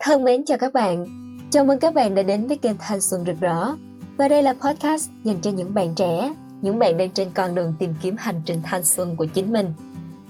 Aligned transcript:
Thân 0.00 0.24
mến 0.24 0.44
chào 0.44 0.58
các 0.58 0.72
bạn. 0.72 1.06
Chào 1.50 1.64
mừng 1.64 1.78
các 1.78 1.94
bạn 1.94 2.14
đã 2.14 2.22
đến 2.22 2.46
với 2.46 2.56
kênh 2.56 2.76
Thanh 2.78 3.00
Xuân 3.00 3.24
Rực 3.26 3.40
Rỡ. 3.40 3.74
Và 4.16 4.28
đây 4.28 4.42
là 4.42 4.54
podcast 4.54 5.10
dành 5.24 5.40
cho 5.40 5.50
những 5.50 5.74
bạn 5.74 5.94
trẻ, 5.94 6.34
những 6.62 6.78
bạn 6.78 6.96
đang 6.96 7.10
trên 7.10 7.28
con 7.34 7.54
đường 7.54 7.74
tìm 7.78 7.94
kiếm 8.02 8.14
hành 8.18 8.42
trình 8.44 8.60
thanh 8.64 8.84
xuân 8.84 9.16
của 9.16 9.26
chính 9.26 9.52
mình. 9.52 9.72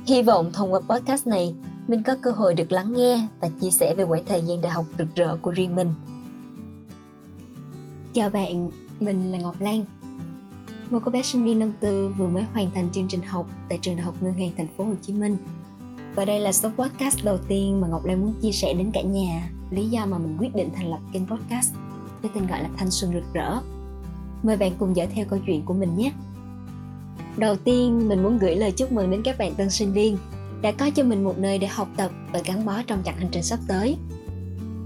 Hy 0.07 0.23
vọng 0.23 0.53
thông 0.53 0.73
qua 0.73 0.81
podcast 0.81 1.27
này, 1.27 1.55
mình 1.89 2.03
có 2.03 2.17
cơ 2.23 2.31
hội 2.31 2.55
được 2.55 2.73
lắng 2.73 2.93
nghe 2.93 3.29
và 3.41 3.49
chia 3.61 3.71
sẻ 3.71 3.95
về 3.95 4.05
quãng 4.05 4.25
thời 4.27 4.43
gian 4.43 4.61
đại 4.61 4.73
học 4.73 4.85
rực 4.99 5.09
rỡ 5.15 5.37
của 5.43 5.51
riêng 5.51 5.77
mình. 5.77 5.95
Chào 8.13 8.31
bạn, 8.31 8.71
mình 9.01 9.33
là 9.33 9.39
Ngọc 9.39 9.61
Lan. 9.61 9.85
Một 10.91 10.99
cô 11.05 11.11
bé 11.11 11.23
sinh 11.23 11.45
viên 11.45 11.59
năm 11.59 11.73
tư 11.81 12.09
vừa 12.19 12.29
mới 12.29 12.43
hoàn 12.53 12.71
thành 12.71 12.89
chương 12.93 13.09
trình 13.09 13.23
học 13.23 13.47
tại 13.69 13.79
trường 13.83 13.97
đại 13.97 14.05
học 14.05 14.15
Ngân 14.21 14.33
hàng 14.33 14.51
Thành 14.57 14.69
phố 14.77 14.85
Hồ 14.85 14.95
Chí 15.03 15.13
Minh. 15.13 15.37
Và 16.15 16.25
đây 16.25 16.41
là 16.41 16.53
số 16.53 16.69
podcast 16.79 17.25
đầu 17.25 17.39
tiên 17.49 17.81
mà 17.81 17.89
Ngọc 17.89 18.05
Lan 18.05 18.21
muốn 18.21 18.35
chia 18.43 18.53
sẻ 18.53 18.75
đến 18.75 18.91
cả 18.95 19.03
nhà 19.03 19.51
lý 19.71 19.89
do 19.89 20.07
mà 20.07 20.19
mình 20.19 20.37
quyết 20.39 20.55
định 20.55 20.71
thành 20.75 20.91
lập 20.91 20.99
kênh 21.13 21.27
podcast 21.27 21.75
với 22.23 22.31
tên 22.35 22.47
gọi 22.47 22.63
là 22.63 22.69
Thanh 22.77 22.91
Xuân 22.91 23.13
Rực 23.13 23.33
Rỡ. 23.33 23.61
Mời 24.43 24.57
bạn 24.57 24.73
cùng 24.79 24.97
dõi 24.97 25.07
theo 25.07 25.25
câu 25.29 25.39
chuyện 25.47 25.63
của 25.63 25.75
mình 25.75 25.97
nhé. 25.97 26.13
Đầu 27.37 27.57
tiên, 27.57 28.09
mình 28.09 28.23
muốn 28.23 28.39
gửi 28.39 28.57
lời 28.57 28.73
chúc 28.73 28.93
mừng 28.93 29.11
đến 29.11 29.23
các 29.23 29.39
bạn 29.39 29.55
tân 29.55 29.71
sinh 29.71 29.93
viên 29.93 30.19
đã 30.63 30.73
có 30.73 30.91
cho 30.91 31.05
mình 31.05 31.25
một 31.25 31.39
nơi 31.39 31.59
để 31.59 31.67
học 31.67 31.89
tập 31.97 32.11
và 32.33 32.41
gắn 32.45 32.67
bó 32.67 32.83
trong 32.87 33.03
chặng 33.05 33.17
hành 33.17 33.29
trình 33.33 33.43
sắp 33.43 33.59
tới. 33.69 33.97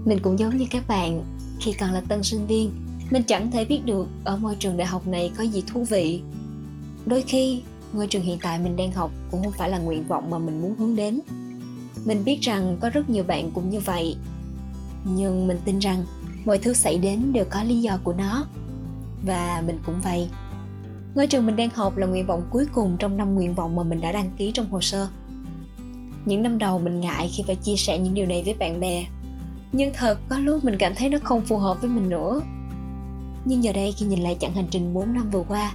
Mình 0.05 0.19
cũng 0.21 0.39
giống 0.39 0.57
như 0.57 0.65
các 0.71 0.87
bạn, 0.87 1.23
khi 1.59 1.73
còn 1.73 1.91
là 1.91 2.01
tân 2.07 2.23
sinh 2.23 2.47
viên, 2.47 2.71
mình 3.11 3.23
chẳng 3.23 3.51
thể 3.51 3.65
biết 3.65 3.85
được 3.85 4.07
ở 4.23 4.37
môi 4.37 4.55
trường 4.55 4.77
đại 4.77 4.87
học 4.87 5.07
này 5.07 5.31
có 5.37 5.43
gì 5.43 5.63
thú 5.67 5.83
vị. 5.83 6.21
Đôi 7.05 7.21
khi, 7.21 7.61
ngôi 7.93 8.07
trường 8.07 8.21
hiện 8.21 8.37
tại 8.41 8.59
mình 8.59 8.75
đang 8.75 8.91
học 8.91 9.11
cũng 9.31 9.43
không 9.43 9.53
phải 9.57 9.69
là 9.69 9.77
nguyện 9.77 10.07
vọng 10.07 10.29
mà 10.29 10.37
mình 10.37 10.61
muốn 10.61 10.75
hướng 10.75 10.95
đến. 10.95 11.19
Mình 12.05 12.23
biết 12.25 12.41
rằng 12.41 12.77
có 12.81 12.89
rất 12.89 13.09
nhiều 13.09 13.23
bạn 13.23 13.51
cũng 13.51 13.69
như 13.69 13.79
vậy. 13.79 14.15
Nhưng 15.03 15.47
mình 15.47 15.59
tin 15.65 15.79
rằng 15.79 16.05
mọi 16.45 16.57
thứ 16.57 16.73
xảy 16.73 16.97
đến 16.97 17.33
đều 17.33 17.45
có 17.49 17.63
lý 17.63 17.81
do 17.81 17.97
của 18.03 18.13
nó. 18.13 18.45
Và 19.25 19.63
mình 19.67 19.79
cũng 19.85 20.01
vậy. 20.03 20.29
Ngôi 21.15 21.27
trường 21.27 21.45
mình 21.45 21.55
đang 21.55 21.69
học 21.69 21.97
là 21.97 22.07
nguyện 22.07 22.25
vọng 22.25 22.43
cuối 22.49 22.65
cùng 22.73 22.95
trong 22.99 23.17
năm 23.17 23.35
nguyện 23.35 23.55
vọng 23.55 23.75
mà 23.75 23.83
mình 23.83 24.01
đã 24.01 24.11
đăng 24.11 24.31
ký 24.37 24.51
trong 24.51 24.69
hồ 24.69 24.81
sơ. 24.81 25.07
Những 26.25 26.43
năm 26.43 26.57
đầu 26.57 26.79
mình 26.79 26.99
ngại 26.99 27.29
khi 27.33 27.43
phải 27.47 27.55
chia 27.55 27.75
sẻ 27.75 27.99
những 27.99 28.13
điều 28.13 28.25
này 28.25 28.41
với 28.45 28.53
bạn 28.53 28.79
bè. 28.79 29.05
Nhưng 29.71 29.93
thật 29.93 30.17
có 30.29 30.39
lúc 30.39 30.63
mình 30.63 30.75
cảm 30.79 30.95
thấy 30.95 31.09
nó 31.09 31.17
không 31.23 31.41
phù 31.41 31.57
hợp 31.57 31.81
với 31.81 31.89
mình 31.89 32.09
nữa. 32.09 32.41
Nhưng 33.45 33.63
giờ 33.63 33.73
đây 33.73 33.91
khi 33.91 34.05
nhìn 34.05 34.19
lại 34.19 34.37
chặng 34.39 34.53
hành 34.53 34.67
trình 34.71 34.93
4 34.93 35.13
năm 35.13 35.29
vừa 35.29 35.43
qua, 35.47 35.73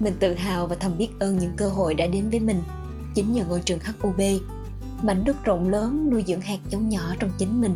mình 0.00 0.14
tự 0.20 0.34
hào 0.34 0.66
và 0.66 0.76
thầm 0.76 0.98
biết 0.98 1.08
ơn 1.18 1.38
những 1.38 1.52
cơ 1.56 1.68
hội 1.68 1.94
đã 1.94 2.06
đến 2.06 2.30
với 2.30 2.40
mình 2.40 2.62
chính 3.14 3.32
nhờ 3.32 3.44
ngôi 3.48 3.60
trường 3.60 3.78
HUB, 4.00 4.20
mảnh 5.02 5.24
đất 5.24 5.44
rộng 5.44 5.68
lớn 5.68 6.10
nuôi 6.10 6.24
dưỡng 6.26 6.40
hạt 6.40 6.58
giống 6.70 6.88
nhỏ 6.88 7.14
trong 7.18 7.30
chính 7.38 7.60
mình. 7.60 7.74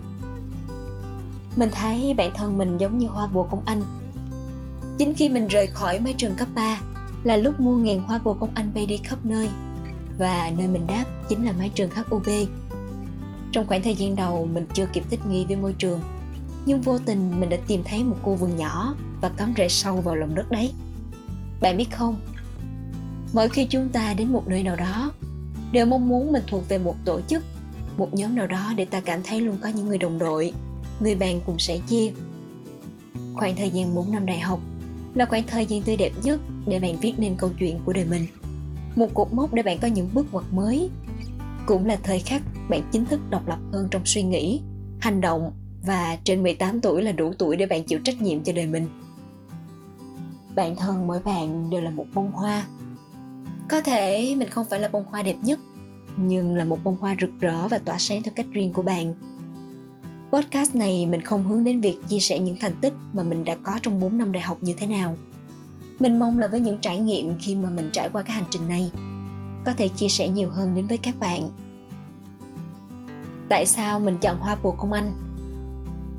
Mình 1.59 1.71
thấy 1.73 2.15
bản 2.17 2.31
thân 2.35 2.59
mình 2.59 2.79
giống 2.79 2.99
như 2.99 3.07
hoa 3.07 3.27
bồ 3.27 3.43
công 3.43 3.63
anh. 3.65 3.83
Chính 4.99 5.15
khi 5.15 5.29
mình 5.29 5.49
rời 5.49 5.67
khỏi 5.67 6.01
mái 6.01 6.15
trường 6.19 6.35
cấp 6.35 6.49
3 6.55 6.81
là 7.25 7.37
lúc 7.37 7.61
mua 7.61 7.77
ngàn 7.77 8.03
hoa 8.03 8.19
bồ 8.19 8.35
công 8.35 8.51
anh 8.55 8.71
bay 8.75 8.87
đi 8.87 8.97
khắp 8.97 9.19
nơi. 9.25 9.49
Và 10.19 10.51
nơi 10.59 10.69
mình 10.69 10.87
đáp 10.87 11.05
chính 11.29 11.45
là 11.45 11.53
mái 11.59 11.71
trường 11.75 11.91
HUB. 11.91 12.29
Trong 13.53 13.67
khoảng 13.67 13.83
thời 13.83 13.95
gian 13.95 14.17
đầu, 14.17 14.49
mình 14.53 14.67
chưa 14.73 14.87
kịp 14.93 15.05
thích 15.11 15.21
nghi 15.31 15.45
với 15.45 15.57
môi 15.57 15.75
trường. 15.79 16.01
Nhưng 16.67 16.81
vô 16.81 16.99
tình, 16.99 17.41
mình 17.41 17.49
đã 17.49 17.57
tìm 17.67 17.83
thấy 17.85 18.05
một 18.05 18.17
khu 18.23 18.35
vườn 18.35 18.57
nhỏ 18.57 18.95
và 19.21 19.29
cắm 19.29 19.55
rễ 19.57 19.69
sâu 19.69 20.01
vào 20.01 20.15
lòng 20.15 20.35
đất 20.35 20.51
đấy. 20.51 20.73
Bạn 21.61 21.77
biết 21.77 21.91
không? 21.91 22.17
Mỗi 23.33 23.49
khi 23.49 23.65
chúng 23.65 23.89
ta 23.89 24.15
đến 24.15 24.33
một 24.33 24.49
nơi 24.49 24.63
nào 24.63 24.77
đó, 24.77 25.13
đều 25.73 25.87
mong 25.87 26.09
muốn 26.09 26.33
mình 26.33 26.43
thuộc 26.47 26.69
về 26.69 26.79
một 26.79 26.95
tổ 27.05 27.21
chức, 27.21 27.45
một 27.97 28.15
nhóm 28.15 28.35
nào 28.35 28.47
đó 28.47 28.73
để 28.77 28.85
ta 28.85 29.01
cảm 29.01 29.23
thấy 29.23 29.41
luôn 29.41 29.57
có 29.63 29.69
những 29.69 29.87
người 29.89 29.99
đồng 29.99 30.19
đội 30.19 30.53
người 31.01 31.15
bạn 31.15 31.41
cùng 31.47 31.59
sẻ 31.59 31.79
chia. 31.87 32.13
Khoảng 33.35 33.57
thời 33.57 33.71
gian 33.71 33.95
4 33.95 34.13
năm 34.13 34.27
đại 34.27 34.41
học 34.41 34.61
là 35.15 35.27
khoảng 35.27 35.47
thời 35.47 35.67
gian 35.67 35.83
tươi 35.83 35.97
đẹp 35.97 36.13
nhất 36.23 36.41
để 36.67 36.81
bạn 36.81 36.97
viết 37.01 37.15
nên 37.19 37.35
câu 37.37 37.51
chuyện 37.59 37.79
của 37.85 37.93
đời 37.93 38.05
mình. 38.05 38.27
Một 38.97 39.15
cột 39.15 39.33
mốc 39.33 39.55
để 39.55 39.63
bạn 39.63 39.79
có 39.83 39.89
những 39.89 40.09
bước 40.15 40.27
ngoặt 40.33 40.45
mới. 40.53 40.91
Cũng 41.67 41.87
là 41.87 41.99
thời 42.03 42.19
khắc 42.19 42.43
bạn 42.69 42.83
chính 42.93 43.05
thức 43.05 43.21
độc 43.31 43.49
lập 43.49 43.59
hơn 43.73 43.89
trong 43.91 44.03
suy 44.05 44.23
nghĩ, 44.23 44.61
hành 45.01 45.21
động 45.21 45.53
và 45.87 46.19
trên 46.25 46.43
18 46.43 46.81
tuổi 46.81 47.03
là 47.03 47.13
đủ 47.13 47.33
tuổi 47.39 47.57
để 47.57 47.67
bạn 47.67 47.85
chịu 47.85 47.99
trách 48.05 48.23
nhiệm 48.23 48.45
cho 48.45 48.53
đời 48.53 48.67
mình. 48.67 48.87
Bạn 50.55 50.77
thân 50.77 51.07
mỗi 51.07 51.21
bạn 51.25 51.71
đều 51.71 51.81
là 51.81 51.91
một 51.91 52.07
bông 52.15 52.33
hoa. 52.33 52.67
Có 53.69 53.81
thể 53.81 54.35
mình 54.39 54.49
không 54.49 54.67
phải 54.71 54.81
là 54.81 54.89
bông 54.89 55.05
hoa 55.05 55.23
đẹp 55.23 55.37
nhất, 55.43 55.59
nhưng 56.17 56.57
là 56.57 56.65
một 56.65 56.79
bông 56.85 56.97
hoa 57.01 57.17
rực 57.21 57.31
rỡ 57.41 57.69
và 57.69 57.79
tỏa 57.79 57.99
sáng 57.99 58.23
theo 58.23 58.33
cách 58.37 58.47
riêng 58.53 58.73
của 58.73 58.83
bạn 58.83 59.15
podcast 60.33 60.75
này 60.75 61.07
mình 61.07 61.23
không 61.23 61.45
hướng 61.45 61.65
đến 61.65 61.81
việc 61.81 61.99
chia 62.09 62.19
sẻ 62.19 62.39
những 62.39 62.57
thành 62.61 62.75
tích 62.81 62.93
mà 63.13 63.23
mình 63.23 63.45
đã 63.45 63.57
có 63.63 63.79
trong 63.83 64.01
4 64.01 64.19
năm 64.19 64.33
đại 64.33 64.43
học 64.43 64.59
như 64.61 64.75
thế 64.79 64.87
nào. 64.87 65.17
Mình 66.01 66.19
mong 66.19 66.39
là 66.39 66.49
với 66.49 66.61
những 66.61 66.79
trải 66.81 66.99
nghiệm 66.99 67.39
khi 67.41 67.55
mà 67.55 67.71
mình 67.71 67.91
trải 67.93 68.09
qua 68.09 68.23
cái 68.23 68.33
hành 68.33 68.45
trình 68.51 68.69
này, 68.69 68.91
có 69.65 69.73
thể 69.73 69.89
chia 69.89 70.09
sẻ 70.09 70.29
nhiều 70.29 70.51
hơn 70.51 70.75
đến 70.75 70.87
với 70.87 70.99
các 70.99 71.19
bạn. 71.21 71.51
Tại 73.49 73.67
sao 73.67 74.01
mình 74.01 74.19
chọn 74.21 74.39
hoa 74.39 74.57
bồ 74.63 74.71
công 74.71 74.93
anh? 74.93 75.13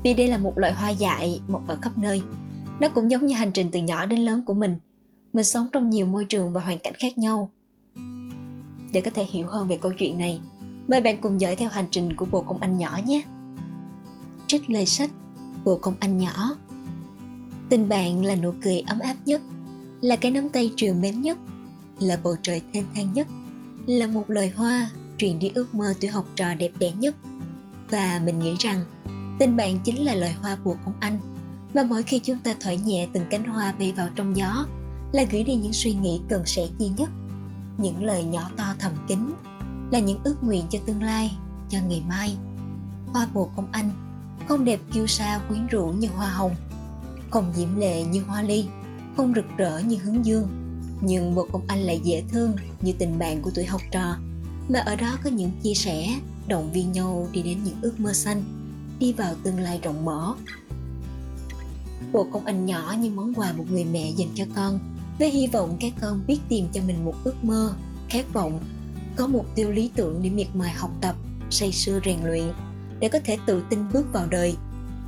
Vì 0.04 0.14
đây 0.14 0.28
là 0.28 0.38
một 0.38 0.58
loại 0.58 0.72
hoa 0.72 0.90
dại, 0.90 1.40
mọc 1.48 1.68
ở 1.68 1.78
khắp 1.82 1.98
nơi. 1.98 2.22
Nó 2.80 2.88
cũng 2.88 3.10
giống 3.10 3.26
như 3.26 3.34
hành 3.34 3.52
trình 3.52 3.70
từ 3.72 3.78
nhỏ 3.78 4.06
đến 4.06 4.20
lớn 4.20 4.42
của 4.46 4.54
mình. 4.54 4.76
Mình 5.32 5.44
sống 5.44 5.66
trong 5.72 5.90
nhiều 5.90 6.06
môi 6.06 6.24
trường 6.24 6.52
và 6.52 6.60
hoàn 6.60 6.78
cảnh 6.78 6.94
khác 6.98 7.18
nhau. 7.18 7.50
Để 8.92 9.00
có 9.00 9.10
thể 9.14 9.24
hiểu 9.24 9.46
hơn 9.46 9.68
về 9.68 9.76
câu 9.76 9.92
chuyện 9.98 10.18
này, 10.18 10.40
mời 10.88 11.00
bạn 11.00 11.20
cùng 11.20 11.40
dõi 11.40 11.56
theo 11.56 11.68
hành 11.68 11.86
trình 11.90 12.16
của 12.16 12.24
bồ 12.24 12.42
công 12.42 12.60
anh 12.60 12.78
nhỏ 12.78 12.98
nhé 13.06 13.22
trích 14.50 14.70
lời 14.70 14.86
sách 14.86 15.10
bồ 15.64 15.76
công 15.76 15.94
anh 16.00 16.18
nhỏ. 16.18 16.56
Tình 17.68 17.88
bạn 17.88 18.24
là 18.24 18.34
nụ 18.34 18.52
cười 18.62 18.80
ấm 18.80 18.98
áp 18.98 19.16
nhất, 19.24 19.42
là 20.00 20.16
cái 20.16 20.30
nắm 20.30 20.48
tay 20.48 20.72
trường 20.76 21.00
mến 21.00 21.22
nhất, 21.22 21.38
là 22.00 22.18
bầu 22.22 22.36
trời 22.42 22.62
thênh 22.72 22.84
thang 22.94 23.12
nhất, 23.12 23.26
là 23.86 24.06
một 24.06 24.30
lời 24.30 24.52
hoa 24.56 24.90
truyền 25.18 25.38
đi 25.38 25.50
ước 25.54 25.74
mơ 25.74 25.94
tuổi 26.00 26.10
học 26.10 26.26
trò 26.36 26.54
đẹp 26.54 26.70
đẽ 26.78 26.92
nhất. 26.92 27.16
Và 27.90 28.20
mình 28.24 28.38
nghĩ 28.38 28.54
rằng, 28.58 28.84
tình 29.38 29.56
bạn 29.56 29.78
chính 29.84 30.04
là 30.04 30.14
lời 30.14 30.32
hoa 30.32 30.56
bồ 30.64 30.76
công 30.84 30.94
anh 31.00 31.18
và 31.74 31.82
mỗi 31.82 32.02
khi 32.02 32.18
chúng 32.18 32.38
ta 32.38 32.54
thổi 32.60 32.76
nhẹ 32.76 33.08
từng 33.12 33.24
cánh 33.30 33.44
hoa 33.44 33.72
bay 33.72 33.92
vào 33.96 34.08
trong 34.14 34.36
gió 34.36 34.66
là 35.12 35.24
gửi 35.30 35.44
đi 35.44 35.54
những 35.54 35.72
suy 35.72 35.94
nghĩ 35.94 36.20
cần 36.28 36.42
sẻ 36.46 36.66
chia 36.78 36.88
nhất. 36.96 37.10
Những 37.78 38.04
lời 38.04 38.24
nhỏ 38.24 38.50
to 38.56 38.74
thầm 38.78 38.92
kín 39.08 39.32
là 39.90 39.98
những 39.98 40.18
ước 40.24 40.36
nguyện 40.42 40.64
cho 40.70 40.78
tương 40.86 41.02
lai, 41.02 41.36
cho 41.68 41.78
ngày 41.88 42.02
mai. 42.08 42.36
Hoa 43.06 43.26
bồ 43.34 43.50
công 43.56 43.68
anh 43.72 44.09
không 44.50 44.64
đẹp 44.64 44.80
kiêu 44.92 45.06
sa 45.06 45.40
quyến 45.48 45.66
rũ 45.66 45.86
như 45.86 46.08
hoa 46.08 46.30
hồng 46.30 46.54
không 47.30 47.52
diễm 47.56 47.76
lệ 47.76 48.04
như 48.04 48.22
hoa 48.22 48.42
ly 48.42 48.66
không 49.16 49.32
rực 49.34 49.44
rỡ 49.56 49.78
như 49.78 49.96
hướng 49.96 50.24
dương. 50.24 50.48
Nhưng 51.00 51.34
một 51.34 51.46
công 51.52 51.64
anh 51.68 51.78
lại 51.78 52.00
dễ 52.04 52.22
thương 52.32 52.52
như 52.80 52.92
tình 52.98 53.18
bạn 53.18 53.42
của 53.42 53.50
tuổi 53.54 53.64
học 53.64 53.80
trò. 53.90 54.16
Mà 54.68 54.78
ở 54.78 54.96
đó 54.96 55.16
có 55.24 55.30
những 55.30 55.50
chia 55.62 55.74
sẻ 55.74 56.08
động 56.48 56.72
viên 56.72 56.92
nhau 56.92 57.28
đi 57.32 57.42
đến 57.42 57.58
những 57.64 57.74
ước 57.82 58.00
mơ 58.00 58.12
xanh 58.12 58.42
đi 58.98 59.12
vào 59.12 59.34
tương 59.42 59.60
lai 59.60 59.80
rộng 59.82 60.04
mở. 60.04 60.34
Bộ 62.12 62.26
công 62.32 62.44
anh 62.44 62.66
nhỏ 62.66 62.94
như 62.98 63.10
món 63.10 63.34
quà 63.34 63.52
một 63.52 63.64
người 63.70 63.84
mẹ 63.84 64.10
dành 64.10 64.30
cho 64.34 64.44
con 64.56 64.78
với 65.18 65.30
hy 65.30 65.46
vọng 65.46 65.76
các 65.80 65.92
con 66.00 66.20
biết 66.26 66.38
tìm 66.48 66.66
cho 66.72 66.80
mình 66.86 67.04
một 67.04 67.14
ước 67.24 67.44
mơ, 67.44 67.74
khát 68.08 68.32
vọng, 68.32 68.60
có 69.16 69.26
mục 69.26 69.46
tiêu 69.54 69.70
lý 69.70 69.90
tưởng 69.96 70.22
để 70.22 70.30
miệt 70.30 70.48
mài 70.54 70.72
học 70.72 70.90
tập, 71.00 71.16
say 71.50 71.72
sưa 71.72 72.00
rèn 72.04 72.18
luyện 72.24 72.52
để 73.00 73.08
có 73.08 73.18
thể 73.24 73.38
tự 73.46 73.62
tin 73.70 73.78
bước 73.92 74.12
vào 74.12 74.26
đời, 74.30 74.56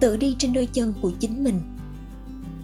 tự 0.00 0.16
đi 0.16 0.36
trên 0.38 0.52
đôi 0.52 0.68
chân 0.72 0.94
của 1.02 1.10
chính 1.20 1.44
mình. 1.44 1.60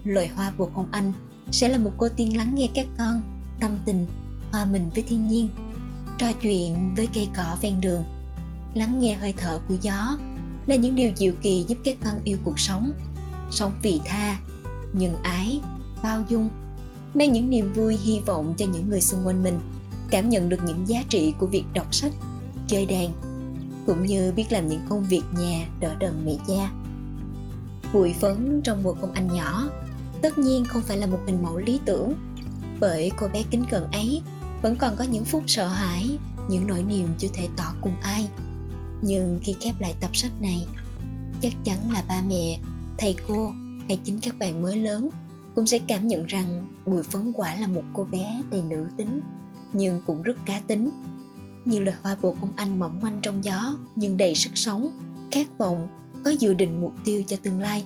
Loài 0.03 0.27
hoa 0.27 0.51
bồ 0.57 0.65
công 0.65 0.87
anh 0.91 1.13
sẽ 1.51 1.69
là 1.69 1.77
một 1.77 1.91
cô 1.97 2.09
tiên 2.09 2.37
lắng 2.37 2.55
nghe 2.55 2.67
các 2.73 2.87
con, 2.97 3.21
tâm 3.59 3.77
tình, 3.85 4.05
hòa 4.51 4.65
mình 4.65 4.89
với 4.95 5.03
thiên 5.03 5.27
nhiên, 5.27 5.49
trò 6.17 6.27
chuyện 6.41 6.95
với 6.95 7.07
cây 7.13 7.27
cỏ 7.35 7.57
ven 7.61 7.81
đường, 7.81 8.03
lắng 8.73 8.99
nghe 8.99 9.15
hơi 9.15 9.33
thở 9.37 9.59
của 9.67 9.75
gió 9.81 10.17
là 10.67 10.75
những 10.75 10.95
điều 10.95 11.11
diệu 11.15 11.33
kỳ 11.41 11.65
giúp 11.67 11.77
các 11.83 11.97
con 12.03 12.13
yêu 12.23 12.37
cuộc 12.43 12.59
sống 12.59 12.91
sống 13.51 13.71
vị 13.81 14.01
tha 14.05 14.39
nhân 14.93 15.15
ái 15.23 15.61
bao 16.03 16.23
dung 16.29 16.49
mang 17.13 17.31
những 17.31 17.49
niềm 17.49 17.73
vui 17.73 17.97
hy 17.97 18.19
vọng 18.19 18.53
cho 18.57 18.65
những 18.65 18.89
người 18.89 19.01
xung 19.01 19.27
quanh 19.27 19.43
mình 19.43 19.59
cảm 20.09 20.29
nhận 20.29 20.49
được 20.49 20.59
những 20.65 20.87
giá 20.87 21.03
trị 21.09 21.33
của 21.39 21.47
việc 21.47 21.63
đọc 21.73 21.95
sách 21.95 22.11
chơi 22.67 22.85
đàn 22.85 23.09
cũng 23.85 24.05
như 24.05 24.33
biết 24.35 24.45
làm 24.49 24.67
những 24.67 24.81
công 24.89 25.03
việc 25.03 25.23
nhà 25.39 25.67
đỡ 25.79 25.95
đần 25.99 26.25
mẹ 26.25 26.35
cha 26.47 26.69
bụi 27.93 28.13
phấn 28.13 28.61
trong 28.63 28.83
một 28.83 28.95
công 29.01 29.11
anh 29.11 29.27
nhỏ, 29.33 29.69
tất 30.21 30.37
nhiên 30.37 30.65
không 30.65 30.81
phải 30.81 30.97
là 30.97 31.07
một 31.07 31.19
hình 31.25 31.43
mẫu 31.43 31.57
lý 31.57 31.79
tưởng. 31.85 32.13
Bởi 32.79 33.11
cô 33.17 33.27
bé 33.27 33.43
kính 33.51 33.65
cận 33.69 33.83
ấy 33.91 34.21
vẫn 34.61 34.75
còn 34.75 34.95
có 34.95 35.03
những 35.03 35.25
phút 35.25 35.43
sợ 35.47 35.67
hãi, 35.67 36.17
những 36.49 36.67
nỗi 36.67 36.83
niềm 36.83 37.07
chưa 37.17 37.27
thể 37.33 37.47
tỏ 37.57 37.73
cùng 37.81 37.95
ai. 38.01 38.29
Nhưng 39.01 39.39
khi 39.43 39.55
khép 39.59 39.75
lại 39.79 39.95
tập 39.99 40.15
sách 40.15 40.31
này, 40.41 40.67
chắc 41.41 41.53
chắn 41.63 41.91
là 41.91 42.03
ba 42.07 42.21
mẹ, 42.29 42.59
thầy 42.97 43.15
cô 43.27 43.51
hay 43.87 43.99
chính 44.03 44.19
các 44.19 44.39
bạn 44.39 44.61
mới 44.61 44.77
lớn 44.77 45.09
cũng 45.55 45.67
sẽ 45.67 45.79
cảm 45.87 46.07
nhận 46.07 46.25
rằng 46.25 46.67
bùi 46.85 47.03
phấn 47.03 47.33
quả 47.33 47.55
là 47.55 47.67
một 47.67 47.83
cô 47.93 48.07
bé 48.11 48.41
đầy 48.51 48.61
nữ 48.61 48.87
tính, 48.97 49.21
nhưng 49.73 50.01
cũng 50.05 50.21
rất 50.21 50.45
cá 50.45 50.59
tính 50.59 50.89
như 51.65 51.79
loài 51.79 51.97
hoa 52.03 52.15
bồ 52.21 52.35
công 52.41 52.51
anh 52.55 52.79
mỏng 52.79 52.99
manh 53.01 53.19
trong 53.21 53.43
gió, 53.43 53.77
nhưng 53.95 54.17
đầy 54.17 54.35
sức 54.35 54.51
sống. 54.55 54.99
Khát 55.31 55.57
vọng 55.57 55.87
có 56.25 56.31
dự 56.31 56.53
định 56.53 56.81
mục 56.81 56.93
tiêu 57.03 57.23
cho 57.27 57.37
tương 57.43 57.59
lai. 57.59 57.85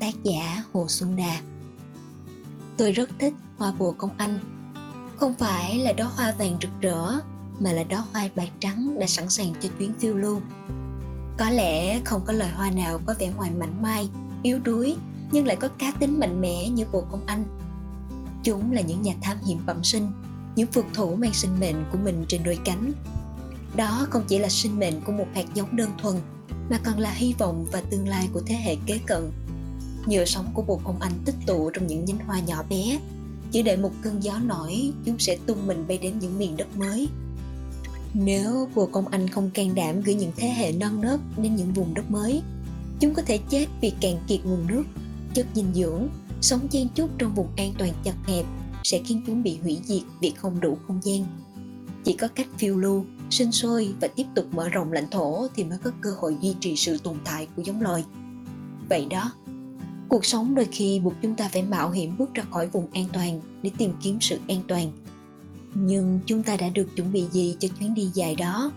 Tác 0.00 0.14
giả 0.22 0.64
hồ 0.72 0.86
xuân 0.88 1.16
đà. 1.16 1.40
Tôi 2.76 2.92
rất 2.92 3.10
thích 3.18 3.34
hoa 3.56 3.72
bồ 3.72 3.92
công 3.92 4.10
anh 4.16 4.38
không 5.16 5.34
phải 5.34 5.78
là 5.78 5.92
đó 5.92 6.10
hoa 6.16 6.34
vàng 6.38 6.56
rực 6.62 6.70
rỡ, 6.80 7.20
mà 7.60 7.72
là 7.72 7.84
đó 7.84 8.06
hoa 8.12 8.28
bạc 8.36 8.48
trắng 8.60 8.96
đã 9.00 9.06
sẵn 9.06 9.28
sàng 9.28 9.54
cho 9.60 9.68
chuyến 9.78 9.92
phiêu 9.98 10.14
lưu. 10.14 10.40
Có 11.38 11.50
lẽ 11.50 12.00
không 12.04 12.22
có 12.26 12.32
loài 12.32 12.50
hoa 12.50 12.70
nào 12.70 13.00
có 13.06 13.14
vẻ 13.18 13.32
ngoài 13.36 13.50
mảnh 13.58 13.82
mai, 13.82 14.08
yếu 14.42 14.58
đuối, 14.58 14.96
nhưng 15.32 15.46
lại 15.46 15.56
có 15.56 15.68
cá 15.68 15.90
tính 15.90 16.20
mạnh 16.20 16.40
mẽ 16.40 16.68
như 16.68 16.84
bồ 16.92 17.00
công 17.10 17.26
anh 17.26 17.44
chúng 18.44 18.72
là 18.72 18.80
những 18.80 19.02
nhà 19.02 19.14
thám 19.22 19.36
hiểm 19.46 19.58
bẩm 19.66 19.84
sinh 19.84 20.08
những 20.56 20.72
phượt 20.72 20.84
thủ 20.94 21.16
mang 21.16 21.34
sinh 21.34 21.60
mệnh 21.60 21.84
của 21.92 21.98
mình 21.98 22.24
trên 22.28 22.42
đôi 22.42 22.58
cánh. 22.64 22.92
Đó 23.76 24.06
không 24.10 24.24
chỉ 24.28 24.38
là 24.38 24.48
sinh 24.48 24.78
mệnh 24.78 25.00
của 25.00 25.12
một 25.12 25.26
hạt 25.34 25.44
giống 25.54 25.76
đơn 25.76 25.90
thuần, 26.02 26.16
mà 26.70 26.80
còn 26.84 26.98
là 26.98 27.10
hy 27.10 27.34
vọng 27.38 27.66
và 27.72 27.82
tương 27.90 28.08
lai 28.08 28.28
của 28.32 28.40
thế 28.46 28.54
hệ 28.54 28.76
kế 28.86 28.98
cận. 29.06 29.30
Nhựa 30.06 30.24
sống 30.24 30.50
của 30.54 30.62
một 30.62 30.80
ông 30.84 31.00
anh 31.00 31.12
tích 31.24 31.34
tụ 31.46 31.70
trong 31.70 31.86
những 31.86 32.04
nhánh 32.04 32.18
hoa 32.26 32.40
nhỏ 32.40 32.64
bé. 32.70 32.98
Chỉ 33.50 33.62
đợi 33.62 33.76
một 33.76 33.92
cơn 34.02 34.22
gió 34.22 34.38
nổi, 34.38 34.92
chúng 35.04 35.18
sẽ 35.18 35.36
tung 35.46 35.66
mình 35.66 35.84
bay 35.88 35.98
đến 35.98 36.18
những 36.18 36.38
miền 36.38 36.56
đất 36.56 36.76
mới. 36.76 37.08
Nếu 38.14 38.68
bồ 38.74 38.86
công 38.86 39.08
anh 39.08 39.28
không 39.28 39.50
can 39.50 39.74
đảm 39.74 40.00
gửi 40.00 40.14
những 40.14 40.32
thế 40.36 40.48
hệ 40.48 40.72
non 40.72 41.00
nớt 41.00 41.20
đến 41.36 41.56
những 41.56 41.72
vùng 41.72 41.94
đất 41.94 42.10
mới, 42.10 42.42
chúng 43.00 43.14
có 43.14 43.22
thể 43.22 43.38
chết 43.50 43.66
vì 43.80 43.92
cạn 44.00 44.16
kiệt 44.26 44.44
nguồn 44.44 44.66
nước, 44.66 44.84
chất 45.34 45.46
dinh 45.54 45.74
dưỡng, 45.74 46.08
sống 46.40 46.68
chen 46.68 46.88
chúc 46.94 47.10
trong 47.18 47.34
vùng 47.34 47.48
an 47.56 47.72
toàn 47.78 47.92
chật 48.04 48.14
hẹp 48.26 48.44
sẽ 48.84 49.00
khiến 49.04 49.22
chúng 49.26 49.42
bị 49.42 49.58
hủy 49.62 49.80
diệt 49.84 50.02
vì 50.20 50.30
không 50.30 50.60
đủ 50.60 50.78
không 50.86 51.00
gian. 51.02 51.24
Chỉ 52.04 52.12
có 52.12 52.28
cách 52.28 52.46
phiêu 52.58 52.78
lưu, 52.78 53.04
sinh 53.30 53.52
sôi 53.52 53.94
và 54.00 54.08
tiếp 54.08 54.26
tục 54.34 54.46
mở 54.52 54.68
rộng 54.68 54.92
lãnh 54.92 55.10
thổ 55.10 55.46
thì 55.56 55.64
mới 55.64 55.78
có 55.78 55.90
cơ 56.00 56.10
hội 56.20 56.36
duy 56.40 56.54
trì 56.60 56.76
sự 56.76 56.98
tồn 56.98 57.16
tại 57.24 57.48
của 57.56 57.62
giống 57.62 57.82
loài. 57.82 58.04
Vậy 58.88 59.06
đó, 59.10 59.32
cuộc 60.08 60.24
sống 60.24 60.54
đôi 60.54 60.64
khi 60.64 61.00
buộc 61.00 61.14
chúng 61.22 61.34
ta 61.34 61.48
phải 61.52 61.62
mạo 61.62 61.90
hiểm 61.90 62.16
bước 62.18 62.34
ra 62.34 62.44
khỏi 62.50 62.66
vùng 62.66 62.90
an 62.92 63.04
toàn 63.12 63.40
để 63.62 63.70
tìm 63.78 63.92
kiếm 64.02 64.18
sự 64.20 64.38
an 64.48 64.60
toàn. 64.68 64.92
Nhưng 65.74 66.20
chúng 66.26 66.42
ta 66.42 66.56
đã 66.56 66.68
được 66.68 66.96
chuẩn 66.96 67.12
bị 67.12 67.24
gì 67.32 67.56
cho 67.60 67.68
chuyến 67.80 67.94
đi 67.94 68.10
dài 68.14 68.34
đó? 68.34 68.72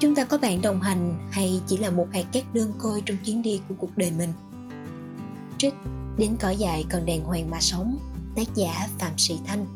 Chúng 0.00 0.14
ta 0.14 0.24
có 0.24 0.38
bạn 0.38 0.62
đồng 0.62 0.80
hành 0.80 1.28
hay 1.30 1.60
chỉ 1.66 1.76
là 1.76 1.90
một 1.90 2.06
hạt 2.12 2.24
cát 2.32 2.54
đơn 2.54 2.72
côi 2.78 3.02
trong 3.06 3.16
chuyến 3.24 3.42
đi 3.42 3.60
của 3.68 3.74
cuộc 3.78 3.96
đời 3.96 4.12
mình? 4.18 4.32
Trích, 5.58 5.74
đến 6.18 6.36
cỏ 6.40 6.50
dại 6.50 6.84
còn 6.90 7.06
đàng 7.06 7.24
hoàng 7.24 7.50
mà 7.50 7.60
sống 7.60 7.98
tác 8.34 8.54
giả 8.54 8.88
phạm 8.98 9.18
sĩ 9.18 9.38
thanh. 9.46 9.66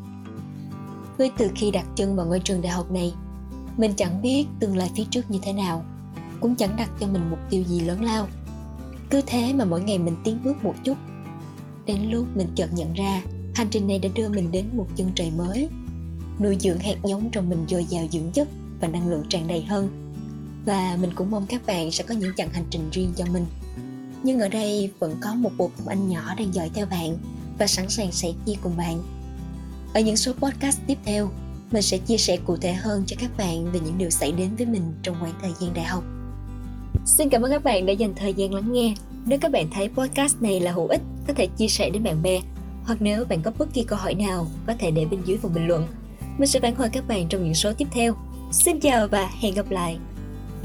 Với 1.17 1.31
từ 1.37 1.51
khi 1.55 1.71
đặt 1.71 1.85
chân 1.95 2.15
vào 2.15 2.25
ngôi 2.25 2.39
trường 2.39 2.61
đại 2.61 2.71
học 2.71 2.91
này, 2.91 3.13
mình 3.77 3.93
chẳng 3.97 4.21
biết 4.21 4.45
tương 4.59 4.77
lai 4.77 4.91
phía 4.95 5.03
trước 5.09 5.31
như 5.31 5.39
thế 5.41 5.53
nào, 5.53 5.85
cũng 6.39 6.55
chẳng 6.55 6.75
đặt 6.77 6.89
cho 6.99 7.07
mình 7.07 7.29
mục 7.29 7.39
tiêu 7.49 7.63
gì 7.63 7.79
lớn 7.79 8.03
lao. 8.03 8.27
Cứ 9.09 9.21
thế 9.25 9.53
mà 9.53 9.65
mỗi 9.65 9.81
ngày 9.81 9.97
mình 9.97 10.15
tiến 10.23 10.39
bước 10.43 10.63
một 10.63 10.75
chút, 10.83 10.97
đến 11.85 12.09
lúc 12.09 12.27
mình 12.35 12.47
chợt 12.55 12.73
nhận 12.73 12.93
ra 12.93 13.21
hành 13.55 13.67
trình 13.71 13.87
này 13.87 13.99
đã 13.99 14.09
đưa 14.15 14.29
mình 14.29 14.51
đến 14.51 14.65
một 14.73 14.87
chân 14.95 15.11
trời 15.15 15.31
mới, 15.31 15.69
nuôi 16.39 16.57
dưỡng 16.59 16.79
hạt 16.79 16.95
giống 17.03 17.29
trong 17.31 17.49
mình 17.49 17.65
dồi 17.69 17.85
dào 17.85 18.07
dưỡng 18.11 18.31
chất 18.31 18.47
và 18.81 18.87
năng 18.87 19.07
lượng 19.07 19.23
tràn 19.29 19.47
đầy 19.47 19.63
hơn. 19.63 19.89
Và 20.65 20.97
mình 21.01 21.09
cũng 21.15 21.31
mong 21.31 21.45
các 21.45 21.65
bạn 21.65 21.91
sẽ 21.91 22.03
có 22.03 22.15
những 22.15 22.35
chặng 22.37 22.49
hành 22.49 22.65
trình 22.69 22.89
riêng 22.91 23.13
cho 23.15 23.25
mình. 23.33 23.45
Nhưng 24.23 24.39
ở 24.39 24.49
đây 24.49 24.91
vẫn 24.99 25.15
có 25.21 25.35
một 25.35 25.51
bộ 25.57 25.71
phận 25.77 25.87
anh 25.87 26.09
nhỏ 26.09 26.35
đang 26.37 26.53
dõi 26.53 26.71
theo 26.73 26.85
bạn 26.85 27.17
và 27.57 27.67
sẵn 27.67 27.89
sàng 27.89 28.11
sẻ 28.11 28.31
chia 28.45 28.55
cùng 28.61 28.77
bạn 28.77 29.03
ở 29.93 30.01
những 30.01 30.17
số 30.17 30.33
podcast 30.33 30.79
tiếp 30.87 30.97
theo 31.05 31.29
mình 31.71 31.81
sẽ 31.81 31.97
chia 31.97 32.17
sẻ 32.17 32.37
cụ 32.45 32.57
thể 32.57 32.73
hơn 32.73 33.03
cho 33.07 33.15
các 33.19 33.37
bạn 33.37 33.71
về 33.71 33.79
những 33.79 33.97
điều 33.97 34.09
xảy 34.09 34.31
đến 34.31 34.55
với 34.55 34.65
mình 34.65 34.93
trong 35.03 35.15
khoảng 35.19 35.33
thời 35.41 35.51
gian 35.59 35.73
đại 35.73 35.85
học 35.85 36.03
Xin 37.05 37.29
cảm 37.29 37.41
ơn 37.41 37.51
các 37.51 37.63
bạn 37.63 37.85
đã 37.85 37.93
dành 37.93 38.13
thời 38.15 38.33
gian 38.33 38.53
lắng 38.53 38.73
nghe. 38.73 38.93
Nếu 39.25 39.39
các 39.39 39.51
bạn 39.51 39.69
thấy 39.71 39.89
podcast 39.89 40.41
này 40.41 40.59
là 40.59 40.71
hữu 40.71 40.87
ích, 40.87 41.01
có 41.27 41.33
thể 41.33 41.47
chia 41.57 41.67
sẻ 41.67 41.89
đến 41.89 42.03
bạn 42.03 42.23
bè. 42.23 42.41
Hoặc 42.83 42.97
nếu 43.01 43.25
bạn 43.25 43.41
có 43.41 43.51
bất 43.57 43.73
kỳ 43.73 43.83
câu 43.83 43.99
hỏi 43.99 44.13
nào, 44.13 44.47
có 44.67 44.73
thể 44.79 44.91
để 44.91 45.05
bên 45.05 45.21
dưới 45.25 45.37
phần 45.37 45.53
bình 45.53 45.67
luận. 45.67 45.87
Mình 46.37 46.47
sẽ 46.47 46.59
phản 46.59 46.75
hồi 46.75 46.89
các 46.93 47.07
bạn 47.07 47.27
trong 47.29 47.43
những 47.43 47.53
số 47.53 47.73
tiếp 47.77 47.87
theo. 47.91 48.15
Xin 48.51 48.79
chào 48.79 49.07
và 49.07 49.29
hẹn 49.41 49.53
gặp 49.53 49.71
lại! 49.71 49.97